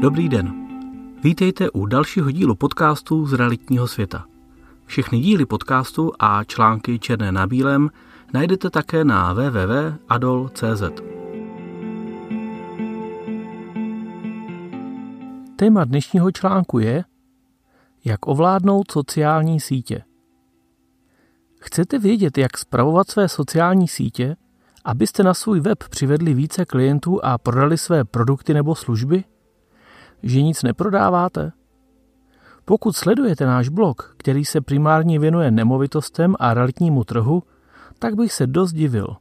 Dobrý 0.00 0.28
den. 0.28 0.52
Vítejte 1.22 1.70
u 1.70 1.86
dalšího 1.86 2.30
dílu 2.30 2.54
podcastu 2.54 3.26
z 3.26 3.32
realitního 3.32 3.88
světa. 3.88 4.24
Všechny 4.84 5.20
díly 5.20 5.46
podcastu 5.46 6.12
a 6.18 6.44
články 6.44 6.98
černé 6.98 7.32
na 7.32 7.46
bílém 7.46 7.90
najdete 8.32 8.70
také 8.70 9.04
na 9.04 9.32
www.adol.cz. 9.32 10.82
Téma 15.56 15.84
dnešního 15.84 16.32
článku 16.32 16.78
je 16.78 17.04
Jak 18.04 18.26
ovládnout 18.26 18.90
sociální 18.90 19.60
sítě. 19.60 20.02
Chcete 21.60 21.98
vědět, 21.98 22.38
jak 22.38 22.58
spravovat 22.58 23.10
své 23.10 23.28
sociální 23.28 23.88
sítě, 23.88 24.36
abyste 24.84 25.22
na 25.22 25.34
svůj 25.34 25.60
web 25.60 25.78
přivedli 25.90 26.34
více 26.34 26.64
klientů 26.64 27.24
a 27.24 27.38
prodali 27.38 27.78
své 27.78 28.04
produkty 28.04 28.54
nebo 28.54 28.74
služby? 28.74 29.24
Že 30.22 30.42
nic 30.42 30.62
neprodáváte? 30.62 31.52
Pokud 32.64 32.96
sledujete 32.96 33.46
náš 33.46 33.68
blog, 33.68 34.14
který 34.16 34.44
se 34.44 34.60
primárně 34.60 35.18
věnuje 35.18 35.50
nemovitostem 35.50 36.34
a 36.38 36.54
realitnímu 36.54 37.04
trhu, 37.04 37.42
tak 37.98 38.14
bych 38.14 38.32
se 38.32 38.46
dost 38.46 38.72
divil. 38.72 39.16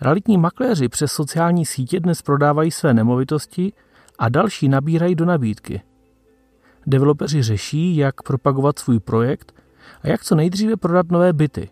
Realitní 0.00 0.38
makléři 0.38 0.88
přes 0.88 1.12
sociální 1.12 1.66
sítě 1.66 2.00
dnes 2.00 2.22
prodávají 2.22 2.70
své 2.70 2.94
nemovitosti 2.94 3.72
a 4.18 4.28
další 4.28 4.68
nabírají 4.68 5.14
do 5.14 5.24
nabídky. 5.24 5.82
Developeři 6.86 7.42
řeší, 7.42 7.96
jak 7.96 8.22
propagovat 8.22 8.78
svůj 8.78 9.00
projekt 9.00 9.54
a 10.02 10.08
jak 10.08 10.24
co 10.24 10.34
nejdříve 10.34 10.76
prodat 10.76 11.10
nové 11.10 11.32
byty. 11.32 11.70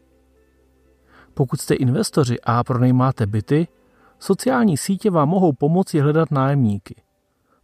Pokud 1.35 1.61
jste 1.61 1.75
investoři 1.75 2.41
a 2.41 2.65
pronajímáte 2.65 3.27
byty, 3.27 3.69
sociální 4.19 4.77
sítě 4.77 5.11
vám 5.11 5.29
mohou 5.29 5.53
pomoci 5.53 6.01
hledat 6.01 6.31
nájemníky. 6.31 7.06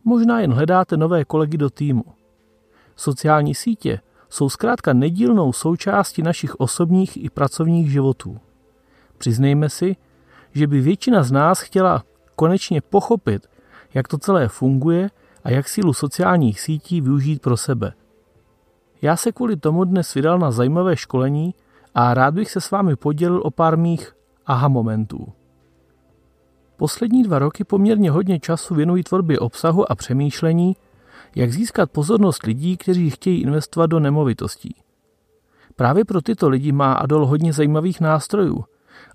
Možná 0.05 0.41
jen 0.41 0.53
hledáte 0.53 0.97
nové 0.97 1.25
kolegy 1.25 1.58
do 1.58 1.70
týmu. 1.70 2.05
Sociální 2.97 3.55
sítě 3.55 4.00
jsou 4.28 4.48
zkrátka 4.48 4.92
nedílnou 4.92 5.53
součástí 5.53 6.22
našich 6.22 6.55
osobních 6.55 7.25
i 7.25 7.31
pracovních 7.31 7.91
životů. 7.91 8.41
Přiznejme 9.19 9.69
si, 9.69 9.97
že 10.53 10.67
by 10.67 10.80
většina 10.80 11.23
z 11.23 11.33
nás 11.33 11.61
chtěla 11.61 12.05
konečně 12.36 12.80
pochopit, 12.80 13.47
jak 13.95 14.08
to 14.08 14.19
celé 14.19 14.48
funguje 14.48 15.11
a 15.45 15.50
jak 15.50 15.69
sílu 15.69 15.92
sociálních 15.92 16.61
sítí 16.61 17.00
využít 17.00 17.42
pro 17.42 17.56
sebe. 17.56 17.92
Já 19.03 19.17
se 19.17 19.33
kvůli 19.33 19.56
tomu 19.56 19.84
dnes 19.84 20.14
vydal 20.14 20.39
na 20.39 20.50
zajímavé 20.50 20.97
školení 20.97 21.55
a 21.95 22.14
rád 22.14 22.34
bych 22.34 22.50
se 22.50 22.61
s 22.61 22.70
vámi 22.70 22.97
podělil 22.97 23.42
o 23.45 23.50
pár 23.50 23.78
mých 23.78 24.17
aha 24.47 24.69
momentů. 24.69 25.33
Poslední 26.83 27.22
dva 27.22 27.38
roky 27.38 27.64
poměrně 27.64 28.11
hodně 28.11 28.41
času 28.41 28.75
věnují 28.75 29.02
tvorbě 29.02 29.38
obsahu 29.38 29.92
a 29.92 29.94
přemýšlení, 29.94 30.77
jak 31.36 31.52
získat 31.52 31.91
pozornost 31.91 32.42
lidí, 32.42 32.77
kteří 32.77 33.11
chtějí 33.11 33.42
investovat 33.42 33.86
do 33.86 34.00
nemovitostí. 34.00 34.74
Právě 35.77 36.05
pro 36.05 36.22
tyto 36.22 36.48
lidi 36.48 36.72
má 36.72 36.92
Adol 36.92 37.27
hodně 37.27 37.52
zajímavých 37.52 38.00
nástrojů, 38.00 38.64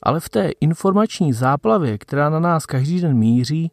ale 0.04 0.20
v 0.20 0.30
té 0.30 0.50
informační 0.62 1.34
záplavě, 1.34 1.98
která 1.98 2.30
na 2.30 2.40
nás 2.40 2.66
každý 2.66 3.02
den 3.02 3.18
míří, 3.18 3.72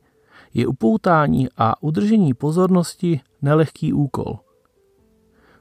je 0.54 0.66
upoutání 0.66 1.48
a 1.56 1.82
udržení 1.82 2.34
pozornosti 2.34 3.20
nelehký 3.42 3.92
úkol. 3.92 4.38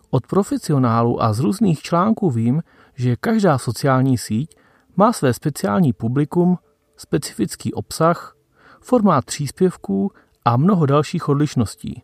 Od 0.09 0.27
profesionálů 0.27 1.23
a 1.23 1.33
z 1.33 1.39
různých 1.39 1.81
článků 1.81 2.29
vím, 2.29 2.63
že 2.95 3.15
každá 3.15 3.57
sociální 3.57 4.17
síť 4.17 4.55
má 4.95 5.13
své 5.13 5.33
speciální 5.33 5.93
publikum, 5.93 6.57
specifický 6.97 7.73
obsah, 7.73 8.35
formát 8.81 9.25
příspěvků 9.25 10.11
a 10.45 10.57
mnoho 10.57 10.85
dalších 10.85 11.29
odlišností. 11.29 12.03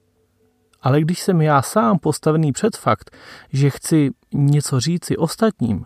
Ale 0.82 1.02
když 1.02 1.22
jsem 1.22 1.42
já 1.42 1.62
sám 1.62 2.00
postavený 2.00 2.52
před 2.52 2.78
fakt, 2.78 3.18
že 3.54 3.70
chci 3.70 4.12
něco 4.34 4.80
říci 4.80 5.18
ostatním, 5.18 5.86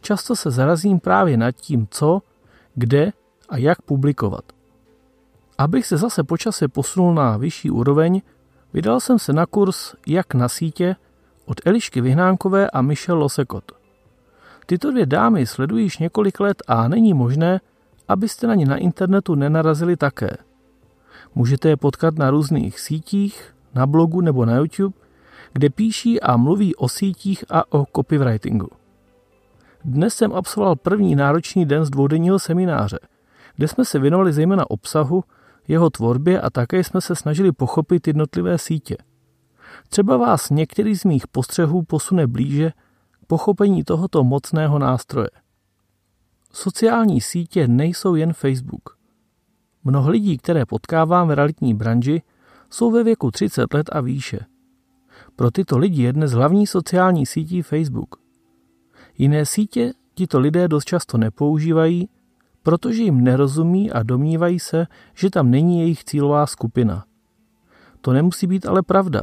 často 0.00 0.36
se 0.36 0.50
zarazím 0.50 1.00
právě 1.00 1.36
nad 1.36 1.52
tím, 1.52 1.86
co, 1.90 2.22
kde 2.74 3.12
a 3.48 3.56
jak 3.56 3.82
publikovat. 3.82 4.44
Abych 5.58 5.86
se 5.86 5.96
zase 5.96 6.24
počase 6.24 6.68
posunul 6.68 7.14
na 7.14 7.36
vyšší 7.36 7.70
úroveň, 7.70 8.22
vydal 8.72 9.00
jsem 9.00 9.18
se 9.18 9.32
na 9.32 9.46
kurz 9.46 9.94
Jak 10.06 10.34
na 10.34 10.48
sítě 10.48 10.96
od 11.44 11.60
Elišky 11.64 12.00
Vyhnánkové 12.00 12.70
a 12.70 12.82
Michelle 12.82 13.20
Losekot. 13.20 13.72
Tyto 14.66 14.90
dvě 14.90 15.06
dámy 15.06 15.46
sledují 15.46 15.84
již 15.84 15.98
několik 15.98 16.40
let 16.40 16.62
a 16.66 16.88
není 16.88 17.14
možné, 17.14 17.60
abyste 18.12 18.46
na 18.46 18.54
ně 18.54 18.66
na 18.66 18.76
internetu 18.76 19.34
nenarazili 19.34 19.96
také. 19.96 20.36
Můžete 21.34 21.68
je 21.68 21.76
potkat 21.76 22.18
na 22.18 22.30
různých 22.30 22.80
sítích, 22.80 23.54
na 23.74 23.86
blogu 23.86 24.20
nebo 24.20 24.44
na 24.44 24.56
YouTube, 24.56 24.96
kde 25.52 25.70
píší 25.70 26.20
a 26.20 26.36
mluví 26.36 26.76
o 26.76 26.88
sítích 26.88 27.44
a 27.50 27.72
o 27.72 27.84
copywritingu. 27.96 28.68
Dnes 29.84 30.14
jsem 30.14 30.32
absolvoval 30.32 30.76
první 30.76 31.14
náročný 31.14 31.66
den 31.66 31.84
z 31.84 31.90
dvoudenního 31.90 32.38
semináře, 32.38 32.98
kde 33.56 33.68
jsme 33.68 33.84
se 33.84 33.98
věnovali 33.98 34.32
zejména 34.32 34.70
obsahu, 34.70 35.24
jeho 35.68 35.90
tvorbě 35.90 36.40
a 36.40 36.50
také 36.50 36.84
jsme 36.84 37.00
se 37.00 37.16
snažili 37.16 37.52
pochopit 37.52 38.06
jednotlivé 38.06 38.58
sítě. 38.58 38.96
Třeba 39.88 40.16
vás 40.16 40.50
některý 40.50 40.96
z 40.96 41.04
mých 41.04 41.26
postřehů 41.26 41.82
posune 41.82 42.26
blíže 42.26 42.70
k 43.22 43.26
pochopení 43.26 43.84
tohoto 43.84 44.24
mocného 44.24 44.78
nástroje. 44.78 45.28
Sociální 46.52 47.20
sítě 47.20 47.68
nejsou 47.68 48.14
jen 48.14 48.32
Facebook. 48.32 48.98
Mnoho 49.84 50.10
lidí, 50.10 50.38
které 50.38 50.66
potkávám 50.66 51.28
v 51.28 51.30
realitní 51.30 51.74
branži, 51.74 52.22
jsou 52.70 52.90
ve 52.90 53.04
věku 53.04 53.30
30 53.30 53.74
let 53.74 53.90
a 53.92 54.00
výše. 54.00 54.38
Pro 55.36 55.50
tyto 55.50 55.78
lidi 55.78 56.02
je 56.02 56.12
dnes 56.12 56.32
hlavní 56.32 56.66
sociální 56.66 57.26
sítí 57.26 57.62
Facebook. 57.62 58.16
Jiné 59.18 59.46
sítě 59.46 59.92
tito 60.14 60.40
lidé 60.40 60.68
dost 60.68 60.84
často 60.84 61.18
nepoužívají, 61.18 62.08
protože 62.62 63.02
jim 63.02 63.24
nerozumí 63.24 63.90
a 63.90 64.02
domnívají 64.02 64.58
se, 64.58 64.86
že 65.14 65.30
tam 65.30 65.50
není 65.50 65.80
jejich 65.80 66.04
cílová 66.04 66.46
skupina. 66.46 67.04
To 68.00 68.12
nemusí 68.12 68.46
být 68.46 68.66
ale 68.66 68.82
pravda. 68.82 69.20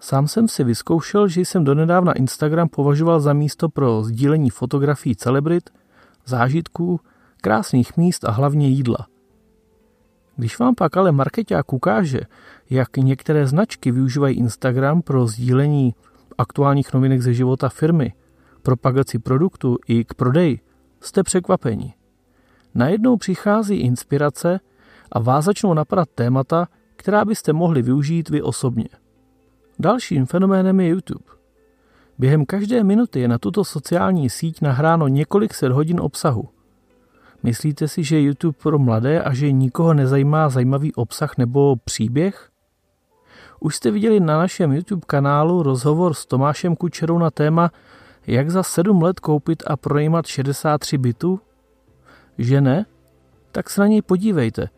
Sám 0.00 0.28
jsem 0.28 0.48
si 0.48 0.64
vyzkoušel, 0.64 1.28
že 1.28 1.40
jsem 1.40 1.64
donedávna 1.64 2.12
Instagram 2.12 2.68
považoval 2.68 3.20
za 3.20 3.32
místo 3.32 3.68
pro 3.68 4.02
sdílení 4.02 4.50
fotografií 4.50 5.16
celebrit, 5.16 5.70
zážitků, 6.26 7.00
krásných 7.40 7.96
míst 7.96 8.24
a 8.24 8.30
hlavně 8.30 8.68
jídla. 8.68 9.06
Když 10.36 10.58
vám 10.58 10.74
pak 10.74 10.96
ale 10.96 11.12
marketák 11.12 11.72
ukáže, 11.72 12.20
jak 12.70 12.96
některé 12.96 13.46
značky 13.46 13.90
využívají 13.90 14.36
Instagram 14.36 15.02
pro 15.02 15.26
sdílení 15.26 15.94
aktuálních 16.38 16.92
novinek 16.94 17.22
ze 17.22 17.34
života 17.34 17.68
firmy, 17.68 18.12
propagaci 18.62 19.18
produktu 19.18 19.78
i 19.88 20.04
k 20.04 20.14
prodeji, 20.14 20.60
jste 21.00 21.22
překvapeni. 21.22 21.94
Najednou 22.74 23.16
přichází 23.16 23.76
inspirace 23.76 24.60
a 25.12 25.18
vás 25.18 25.44
začnou 25.44 25.74
napadat 25.74 26.08
témata, 26.14 26.68
která 26.96 27.24
byste 27.24 27.52
mohli 27.52 27.82
využít 27.82 28.28
vy 28.28 28.42
osobně. 28.42 28.88
Dalším 29.78 30.26
fenoménem 30.26 30.80
je 30.80 30.88
YouTube. 30.88 31.35
Během 32.18 32.46
každé 32.46 32.84
minuty 32.84 33.20
je 33.20 33.28
na 33.28 33.38
tuto 33.38 33.64
sociální 33.64 34.30
síť 34.30 34.60
nahráno 34.60 35.08
několik 35.08 35.54
set 35.54 35.72
hodin 35.72 36.00
obsahu. 36.00 36.48
Myslíte 37.42 37.88
si, 37.88 38.04
že 38.04 38.20
YouTube 38.20 38.58
pro 38.62 38.78
mladé 38.78 39.22
a 39.22 39.34
že 39.34 39.52
nikoho 39.52 39.94
nezajímá 39.94 40.48
zajímavý 40.48 40.94
obsah 40.94 41.38
nebo 41.38 41.76
příběh? 41.84 42.50
Už 43.60 43.76
jste 43.76 43.90
viděli 43.90 44.20
na 44.20 44.38
našem 44.38 44.72
YouTube 44.72 45.02
kanálu 45.06 45.62
rozhovor 45.62 46.14
s 46.14 46.26
Tomášem 46.26 46.76
Kučerou 46.76 47.18
na 47.18 47.30
téma, 47.30 47.70
jak 48.26 48.50
za 48.50 48.62
sedm 48.62 49.02
let 49.02 49.20
koupit 49.20 49.62
a 49.66 49.76
pronajímat 49.76 50.26
63 50.26 50.98
bytů? 50.98 51.40
Že 52.38 52.60
ne? 52.60 52.86
Tak 53.52 53.70
se 53.70 53.80
na 53.80 53.86
něj 53.86 54.02
podívejte. 54.02 54.68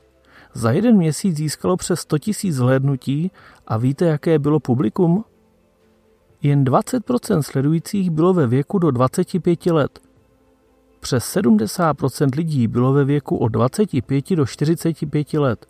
Za 0.55 0.71
jeden 0.71 0.97
měsíc 0.97 1.37
získalo 1.37 1.77
přes 1.77 2.01
100 2.01 2.17
000 2.45 2.57
zhlédnutí 2.57 3.31
a 3.67 3.77
víte, 3.77 4.05
jaké 4.05 4.39
bylo 4.39 4.61
publikum? 4.61 5.25
Jen 6.43 6.65
20% 6.65 7.41
sledujících 7.41 8.11
bylo 8.11 8.35
ve 8.35 8.47
věku 8.47 8.79
do 8.79 8.91
25 8.91 9.67
let. 9.67 10.01
Přes 11.01 11.37
70% 11.37 12.29
lidí 12.37 12.69
bylo 12.69 12.93
ve 12.93 13.05
věku 13.05 13.37
od 13.37 13.49
25 13.49 14.31
do 14.31 14.47
45 14.47 15.35
let. 15.35 15.67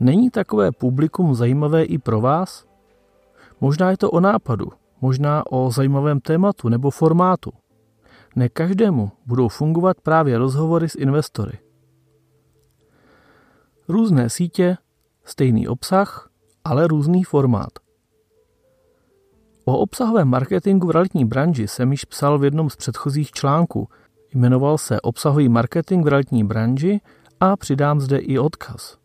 Není 0.00 0.30
takové 0.30 0.72
publikum 0.72 1.34
zajímavé 1.34 1.84
i 1.84 1.98
pro 1.98 2.20
vás? 2.20 2.66
Možná 3.60 3.90
je 3.90 3.96
to 3.96 4.10
o 4.10 4.20
nápadu, 4.20 4.72
možná 5.00 5.44
o 5.50 5.70
zajímavém 5.70 6.20
tématu 6.20 6.68
nebo 6.68 6.90
formátu. 6.90 7.52
Ne 8.36 8.48
každému 8.48 9.10
budou 9.26 9.48
fungovat 9.48 10.00
právě 10.00 10.38
rozhovory 10.38 10.88
s 10.88 10.94
investory. 10.94 11.58
Různé 13.88 14.30
sítě, 14.30 14.76
stejný 15.24 15.68
obsah, 15.68 16.30
ale 16.64 16.88
různý 16.88 17.24
formát. 17.24 17.89
O 19.64 19.78
obsahovém 19.78 20.28
marketingu 20.28 20.86
v 20.86 20.90
realitní 20.90 21.24
branži 21.24 21.68
jsem 21.68 21.92
již 21.92 22.04
psal 22.04 22.38
v 22.38 22.44
jednom 22.44 22.70
z 22.70 22.76
předchozích 22.76 23.30
článků. 23.32 23.88
Jmenoval 24.34 24.78
se 24.78 25.00
Obsahový 25.00 25.48
marketing 25.48 26.04
v 26.04 26.08
realitní 26.08 26.44
branži 26.44 27.00
a 27.40 27.56
přidám 27.56 28.00
zde 28.00 28.18
i 28.18 28.38
odkaz. 28.38 28.98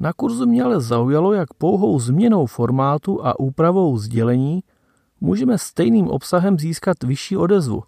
Na 0.00 0.12
kurzu 0.12 0.46
mě 0.46 0.62
ale 0.62 0.80
zaujalo, 0.80 1.32
jak 1.32 1.54
pouhou 1.54 2.00
změnou 2.00 2.46
formátu 2.46 3.26
a 3.26 3.40
úpravou 3.40 3.98
sdělení 3.98 4.62
můžeme 5.20 5.58
stejným 5.58 6.08
obsahem 6.08 6.58
získat 6.58 7.02
vyšší 7.02 7.36
odezvu, 7.36 7.82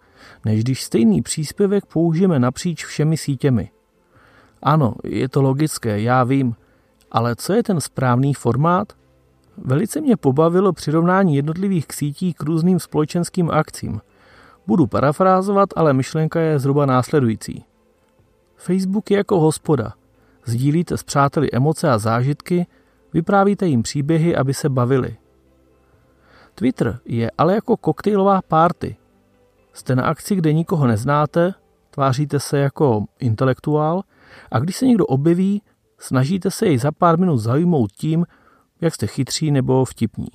než 0.44 0.64
když 0.64 0.84
stejný 0.84 1.22
příspěvek 1.22 1.86
použijeme 1.86 2.38
napříč 2.38 2.84
všemi 2.84 3.16
sítěmi. 3.16 3.70
Ano, 4.62 4.94
je 5.04 5.28
to 5.28 5.42
logické, 5.42 6.00
já 6.00 6.24
vím, 6.24 6.56
ale 7.10 7.36
co 7.36 7.52
je 7.52 7.62
ten 7.62 7.80
správný 7.80 8.34
formát? 8.34 8.92
Velice 9.64 10.00
mě 10.00 10.16
pobavilo 10.16 10.72
přirovnání 10.72 11.36
jednotlivých 11.36 11.86
sítí 11.92 12.34
k 12.34 12.42
různým 12.42 12.80
společenským 12.80 13.50
akcím. 13.50 14.00
Budu 14.66 14.86
parafrázovat, 14.86 15.68
ale 15.76 15.92
myšlenka 15.92 16.40
je 16.40 16.58
zhruba 16.58 16.86
následující. 16.86 17.64
Facebook 18.56 19.10
je 19.10 19.16
jako 19.16 19.40
hospoda. 19.40 19.92
Sdílíte 20.44 20.96
s 20.96 21.02
přáteli 21.02 21.48
emoce 21.52 21.90
a 21.90 21.98
zážitky, 21.98 22.66
vyprávíte 23.12 23.66
jim 23.66 23.82
příběhy, 23.82 24.36
aby 24.36 24.54
se 24.54 24.68
bavili. 24.68 25.16
Twitter 26.54 26.98
je 27.04 27.30
ale 27.38 27.54
jako 27.54 27.76
koktejlová 27.76 28.42
party. 28.48 28.96
Jste 29.72 29.96
na 29.96 30.02
akci, 30.02 30.36
kde 30.36 30.52
nikoho 30.52 30.86
neznáte, 30.86 31.54
tváříte 31.90 32.40
se 32.40 32.58
jako 32.58 33.04
intelektuál 33.18 34.02
a 34.50 34.58
když 34.58 34.76
se 34.76 34.86
někdo 34.86 35.06
objeví, 35.06 35.62
snažíte 35.98 36.50
se 36.50 36.66
jej 36.66 36.78
za 36.78 36.92
pár 36.92 37.18
minut 37.18 37.38
zajmout 37.38 37.92
tím, 37.92 38.26
jak 38.80 38.94
jste 38.94 39.06
chytří 39.06 39.50
nebo 39.50 39.84
vtipní. 39.84 40.28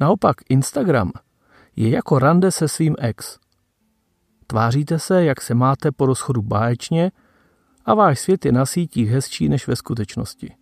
Naopak 0.00 0.36
Instagram 0.48 1.12
je 1.76 1.88
jako 1.90 2.18
rande 2.18 2.50
se 2.50 2.68
svým 2.68 2.96
ex. 2.98 3.38
Tváříte 4.46 4.98
se, 4.98 5.24
jak 5.24 5.40
se 5.40 5.54
máte 5.54 5.92
po 5.92 6.06
rozchodu 6.06 6.42
báječně 6.42 7.12
a 7.84 7.94
váš 7.94 8.20
svět 8.20 8.44
je 8.44 8.52
na 8.52 8.66
sítích 8.66 9.10
hezčí 9.10 9.48
než 9.48 9.68
ve 9.68 9.76
skutečnosti. 9.76 10.54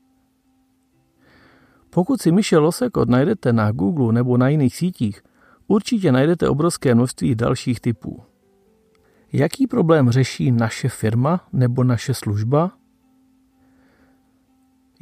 Pokud 1.91 2.23
si 2.23 2.33
Michel 2.33 2.63
Losekot 2.63 3.09
najdete 3.09 3.53
na 3.53 3.73
Google 3.73 4.13
nebo 4.13 4.37
na 4.37 4.49
jiných 4.49 4.77
sítích, 4.77 5.23
určitě 5.67 6.13
najdete 6.13 6.49
obrovské 6.49 6.95
množství 6.95 7.35
dalších 7.35 7.81
typů. 7.81 8.23
Jaký 9.33 9.67
problém 9.67 10.11
řeší 10.11 10.53
naše 10.53 10.89
firma 10.89 11.49
nebo 11.53 11.85
naše 11.85 12.15
služba? 12.15 12.73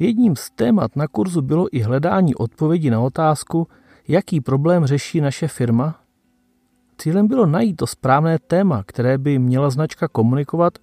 Jedním 0.03 0.35
z 0.35 0.49
témat 0.49 0.95
na 0.95 1.07
kurzu 1.07 1.41
bylo 1.41 1.67
i 1.71 1.79
hledání 1.79 2.35
odpovědi 2.35 2.89
na 2.89 2.99
otázku, 2.99 3.67
jaký 4.07 4.41
problém 4.41 4.85
řeší 4.85 5.21
naše 5.21 5.47
firma. 5.47 5.99
Cílem 6.97 7.27
bylo 7.27 7.45
najít 7.45 7.75
to 7.75 7.87
správné 7.87 8.39
téma, 8.39 8.83
které 8.87 9.17
by 9.17 9.39
měla 9.39 9.69
značka 9.69 10.07
komunikovat 10.07 10.77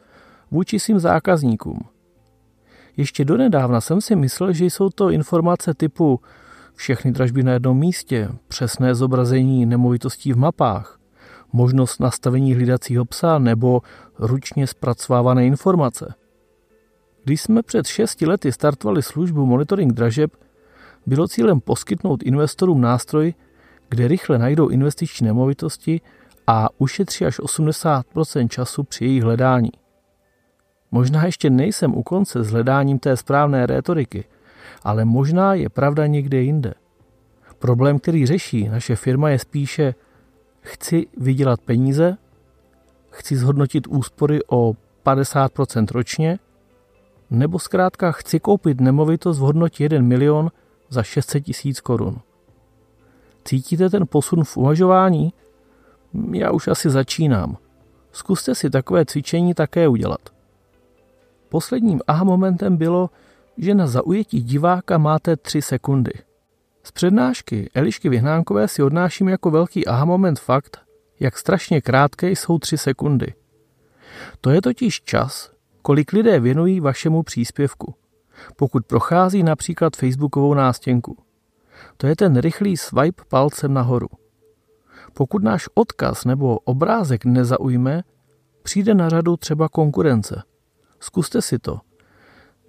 vůči 0.51 0.81
svým 0.81 0.99
zákazníkům. 0.99 1.81
Ještě 2.97 3.25
donedávna 3.25 3.81
jsem 3.81 4.01
si 4.01 4.17
myslel, 4.17 4.53
že 4.53 4.65
jsou 4.65 4.91
to 4.91 5.11
informace 5.11 5.75
typu 5.75 6.21
všechny 6.75 7.13
dražby 7.13 7.43
na 7.43 7.53
jednom 7.53 7.79
místě, 7.79 8.29
přesné 8.49 8.95
zobrazení 8.95 9.67
nemovitostí 9.67 10.33
v 10.33 10.39
mapách, 10.39 10.99
možnost 11.53 12.01
nastavení 12.01 12.55
hlídacího 12.55 13.05
psa 13.05 13.39
nebo 13.39 13.83
ručně 14.19 14.67
zpracovávané 14.67 15.47
informace. 15.47 16.15
Když 17.31 17.41
jsme 17.41 17.63
před 17.63 17.87
šesti 17.87 18.27
lety 18.27 18.53
startovali 18.53 19.03
službu 19.03 19.47
monitoring 19.47 19.93
dražeb, 19.93 20.33
bylo 21.07 21.29
cílem 21.29 21.61
poskytnout 21.61 22.23
investorům 22.23 22.81
nástroj, 22.81 23.35
kde 23.89 24.09
rychle 24.09 24.39
najdou 24.39 24.69
investiční 24.69 25.27
nemovitosti 25.27 26.01
a 26.47 26.69
ušetří 26.79 27.27
až 27.27 27.41
80% 27.41 28.49
času 28.49 28.83
při 28.83 29.05
jejich 29.05 29.23
hledání. 29.23 29.71
Možná 30.91 31.27
ještě 31.27 31.51
nejsem 31.51 31.95
u 31.95 32.03
konce 32.03 32.45
s 32.45 32.51
hledáním 32.51 32.99
té 32.99 33.17
správné 33.17 33.67
rétoriky, 33.67 34.25
ale 34.83 35.05
možná 35.05 35.55
je 35.55 35.69
pravda 35.69 36.07
někde 36.07 36.43
jinde. 36.43 36.75
Problém, 37.59 37.99
který 37.99 38.27
řeší 38.27 38.69
naše 38.69 38.97
firma, 38.97 39.31
je 39.31 39.39
spíše 39.39 39.95
chci 40.61 41.07
vydělat 41.17 41.61
peníze, 41.61 42.17
chci 43.11 43.37
zhodnotit 43.37 43.87
úspory 43.87 44.41
o 44.49 44.73
50% 45.05 45.87
ročně, 45.93 46.39
nebo 47.31 47.59
zkrátka 47.59 48.13
chci 48.13 48.41
koupit 48.41 48.81
nemovitost 48.81 49.39
v 49.39 49.43
hodnotě 49.43 49.85
1 49.85 50.01
milion 50.01 50.51
za 50.89 51.03
600 51.03 51.45
tisíc 51.45 51.81
korun. 51.81 52.21
Cítíte 53.45 53.91
ten 53.91 54.07
posun 54.07 54.45
v 54.45 54.57
uvažování? 54.57 55.33
Já 56.33 56.51
už 56.51 56.69
asi 56.69 56.91
začínám. 56.91 57.57
Zkuste 58.13 58.55
si 58.55 58.71
takové 58.71 59.05
cvičení 59.05 59.55
také 59.55 59.89
udělat. 59.89 60.21
Posledním 61.49 62.01
aha 62.07 62.25
momentem 62.25 62.77
bylo, 62.77 63.11
že 63.57 63.75
na 63.75 63.87
zaujetí 63.87 64.43
diváka 64.43 64.99
máte 64.99 65.37
3 65.37 65.63
sekundy. 65.63 66.13
Z 66.83 66.93
přednášky 66.93 67.71
Elišky 67.75 68.09
Vyhnánkové 68.09 68.69
si 68.69 68.83
odnáším 68.83 69.29
jako 69.29 69.51
velký 69.51 69.87
aha 69.87 70.05
moment 70.05 70.41
fakt, 70.41 70.81
jak 71.21 71.39
strašně 71.39 71.81
krátké 71.81 72.31
jsou 72.31 72.59
3 72.59 72.79
sekundy. 72.79 73.35
To 74.41 74.51
je 74.51 74.63
totiž 74.63 75.03
čas, 75.03 75.53
kolik 75.83 76.13
lidé 76.13 76.41
věnují 76.41 76.81
vašemu 76.81 77.23
příspěvku, 77.23 77.95
pokud 78.57 78.87
prochází 78.87 79.43
například 79.43 79.97
facebookovou 79.97 80.55
nástěnku. 80.55 81.17
To 81.97 82.07
je 82.07 82.17
ten 82.17 82.37
rychlý 82.37 82.77
swipe 82.77 83.23
palcem 83.29 83.75
nahoru. 83.75 84.09
Pokud 85.13 85.43
náš 85.43 85.69
odkaz 85.75 86.25
nebo 86.25 86.59
obrázek 86.59 87.25
nezaujme, 87.25 88.03
přijde 88.63 88.95
na 88.95 89.09
řadu 89.09 89.37
třeba 89.37 89.69
konkurence. 89.69 90.43
Zkuste 91.01 91.43
si 91.43 91.59
to. 91.59 91.81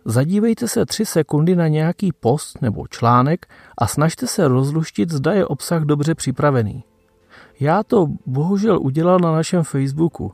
Zadívejte 0.06 0.68
se 0.68 0.86
tři 0.86 1.06
sekundy 1.06 1.56
na 1.56 1.68
nějaký 1.68 2.12
post 2.12 2.62
nebo 2.62 2.88
článek 2.88 3.46
a 3.78 3.88
snažte 3.88 4.28
se 4.28 4.48
rozluštit, 4.48 5.12
zda 5.12 5.34
je 5.34 5.46
obsah 5.46 5.84
dobře 5.84 6.16
připravený. 6.16 6.84
Já 7.60 7.84
to 7.84 8.08
bohužel 8.26 8.80
udělal 8.82 9.20
na 9.20 9.32
našem 9.32 9.64
Facebooku. 9.64 10.34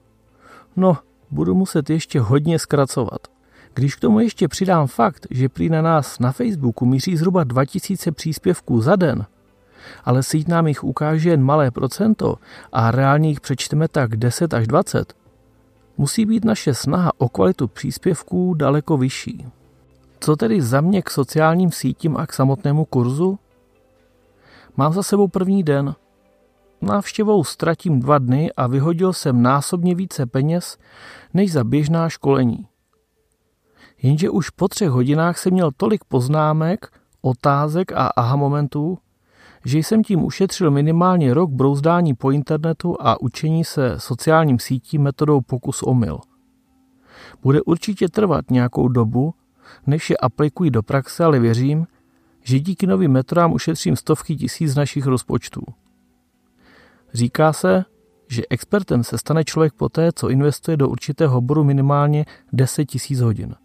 No, 0.76 0.98
budu 1.32 1.56
muset 1.56 1.90
ještě 1.90 2.20
hodně 2.20 2.60
zkracovat. 2.60 3.28
Když 3.74 3.96
k 3.96 4.00
tomu 4.00 4.20
ještě 4.20 4.48
přidám 4.48 4.88
fakt, 4.88 5.28
že 5.30 5.50
prý 5.50 5.70
na 5.70 5.82
nás 5.82 6.20
na 6.20 6.32
Facebooku 6.32 6.86
míří 6.86 7.18
zhruba 7.18 7.44
2000 7.44 8.12
příspěvků 8.12 8.82
za 8.82 8.96
den, 8.96 9.26
ale 10.06 10.24
síť 10.24 10.48
nám 10.48 10.68
jich 10.68 10.84
ukáže 10.84 11.30
jen 11.30 11.44
malé 11.44 11.72
procento 11.72 12.36
a 12.72 12.92
reálně 12.92 13.30
jich 13.30 13.42
přečteme 13.42 13.88
tak 13.88 14.18
10 14.18 14.54
až 14.54 14.68
20, 14.68 15.14
musí 15.98 16.26
být 16.26 16.46
naše 16.46 16.74
snaha 16.74 17.12
o 17.18 17.30
kvalitu 17.30 17.68
příspěvků 17.68 18.54
daleko 18.54 18.98
vyšší. 18.98 19.46
Co 20.20 20.36
tedy 20.36 20.62
za 20.62 20.82
mě 20.82 21.02
k 21.02 21.10
sociálním 21.10 21.72
sítím 21.72 22.18
a 22.18 22.28
k 22.28 22.34
samotnému 22.34 22.86
kurzu? 22.86 23.40
Mám 24.78 24.94
za 24.94 25.04
sebou 25.04 25.28
první 25.28 25.64
den. 25.64 25.96
Návštěvou 26.82 27.44
ztratím 27.44 28.00
dva 28.00 28.18
dny 28.18 28.52
a 28.58 28.68
vyhodil 28.68 29.14
jsem 29.14 29.42
násobně 29.42 29.96
více 29.96 30.26
peněz 30.26 30.78
než 31.34 31.52
za 31.52 31.64
běžná 31.64 32.10
školení. 32.10 32.68
Jenže 34.02 34.30
už 34.30 34.50
po 34.50 34.68
třech 34.68 34.90
hodinách 34.90 35.38
jsem 35.38 35.54
měl 35.54 35.72
tolik 35.78 36.04
poznámek, 36.04 36.92
otázek 37.22 37.92
a 37.92 38.08
aha 38.08 38.36
momentů, 38.36 38.98
že 39.66 39.78
jsem 39.78 40.04
tím 40.04 40.24
ušetřil 40.24 40.72
minimálně 40.72 41.34
rok 41.34 41.50
brouzdání 41.50 42.14
po 42.14 42.32
internetu 42.32 42.96
a 43.00 43.22
učení 43.22 43.64
se 43.64 43.94
sociálním 43.98 44.60
sítím 44.60 45.02
metodou 45.02 45.42
pokus 45.42 45.84
omyl. 45.84 46.20
Bude 47.44 47.62
určitě 47.62 48.10
trvat 48.10 48.52
nějakou 48.52 48.88
dobu, 48.88 49.34
než 49.88 50.10
je 50.10 50.18
aplikují 50.18 50.72
do 50.72 50.84
praxe, 50.84 51.24
ale 51.24 51.40
věřím, 51.40 51.88
že 52.44 52.60
díky 52.60 52.88
novým 52.88 53.12
metodám 53.12 53.54
ušetřím 53.54 53.96
stovky 53.96 54.36
tisíc 54.36 54.76
našich 54.76 55.06
rozpočtů. 55.06 55.62
Říká 57.14 57.54
se, 57.54 57.86
že 58.28 58.44
expertem 58.50 59.04
se 59.04 59.18
stane 59.18 59.44
člověk 59.44 59.74
poté, 59.74 60.12
co 60.16 60.30
investuje 60.30 60.78
do 60.78 60.90
určitého 60.90 61.38
oboru 61.38 61.64
minimálně 61.64 62.26
10 62.54 62.86
tisíc 62.86 63.20
hodin. 63.20 63.56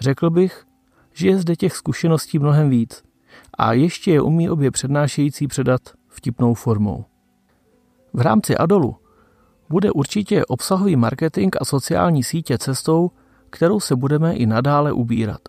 Řekl 0.00 0.30
bych, 0.30 0.64
že 1.12 1.28
je 1.28 1.38
zde 1.38 1.56
těch 1.56 1.76
zkušeností 1.76 2.38
mnohem 2.38 2.70
víc 2.70 3.02
a 3.58 3.72
ještě 3.72 4.12
je 4.12 4.20
umí 4.20 4.50
obě 4.50 4.70
přednášející 4.70 5.46
předat 5.46 5.80
vtipnou 6.08 6.54
formou. 6.54 7.04
V 8.12 8.20
rámci 8.20 8.56
Adolu 8.56 8.96
bude 9.68 9.90
určitě 9.90 10.44
obsahový 10.44 10.96
marketing 10.96 11.56
a 11.60 11.64
sociální 11.64 12.22
sítě 12.22 12.58
cestou, 12.58 13.10
kterou 13.50 13.80
se 13.80 13.96
budeme 13.96 14.34
i 14.34 14.46
nadále 14.46 14.92
ubírat. 14.92 15.40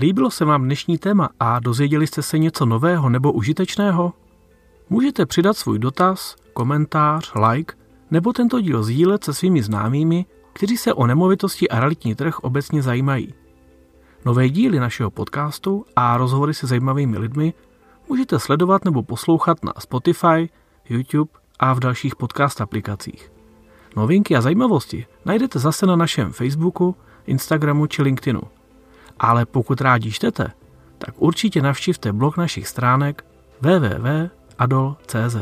Líbilo 0.00 0.30
se 0.30 0.44
vám 0.44 0.64
dnešní 0.64 0.98
téma 0.98 1.28
a 1.40 1.58
dozvěděli 1.58 2.06
jste 2.06 2.22
se 2.22 2.38
něco 2.38 2.66
nového 2.66 3.08
nebo 3.08 3.32
užitečného? 3.32 4.12
Můžete 4.90 5.26
přidat 5.26 5.56
svůj 5.56 5.78
dotaz, 5.78 6.36
komentář, 6.52 7.32
like 7.50 7.74
nebo 8.10 8.32
tento 8.32 8.60
díl 8.60 8.82
sdílet 8.82 9.24
se 9.24 9.34
svými 9.34 9.62
známými, 9.62 10.26
kteří 10.52 10.76
se 10.76 10.94
o 10.94 11.06
nemovitosti 11.06 11.68
a 11.68 11.80
realitní 11.80 12.14
trh 12.14 12.38
obecně 12.38 12.82
zajímají. 12.82 13.34
Nové 14.24 14.48
díly 14.48 14.80
našeho 14.80 15.10
podcastu 15.10 15.84
a 15.96 16.16
rozhovory 16.16 16.54
se 16.54 16.66
zajímavými 16.66 17.18
lidmi 17.18 17.54
můžete 18.08 18.38
sledovat 18.38 18.84
nebo 18.84 19.02
poslouchat 19.02 19.64
na 19.64 19.72
Spotify, 19.78 20.48
YouTube 20.88 21.30
a 21.58 21.74
v 21.74 21.80
dalších 21.80 22.16
podcast 22.16 22.60
aplikacích. 22.60 23.32
Novinky 23.96 24.36
a 24.36 24.40
zajímavosti 24.40 25.06
najdete 25.24 25.58
zase 25.58 25.86
na 25.86 25.96
našem 25.96 26.32
Facebooku, 26.32 26.96
Instagramu 27.26 27.86
či 27.86 28.02
LinkedInu. 28.02 28.42
Ale 29.18 29.46
pokud 29.46 29.80
rádi 29.80 30.12
čtete, 30.12 30.52
tak 30.98 31.14
určitě 31.16 31.62
navštivte 31.62 32.12
blog 32.12 32.36
našich 32.36 32.68
stránek 32.68 33.24
www.adol.cz. 33.60 35.36